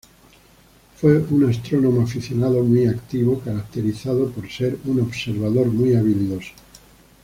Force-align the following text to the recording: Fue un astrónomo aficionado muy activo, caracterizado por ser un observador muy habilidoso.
Fue 0.95 1.19
un 1.19 1.47
astrónomo 1.47 2.01
aficionado 2.01 2.63
muy 2.63 2.87
activo, 2.87 3.39
caracterizado 3.45 4.31
por 4.31 4.49
ser 4.49 4.79
un 4.85 4.99
observador 5.01 5.67
muy 5.67 5.93
habilidoso. 5.93 6.53